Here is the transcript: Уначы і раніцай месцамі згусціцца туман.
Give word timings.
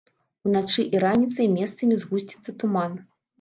Уначы 0.45 0.85
і 0.95 1.01
раніцай 1.03 1.49
месцамі 1.57 1.99
згусціцца 2.05 2.57
туман. 2.65 2.99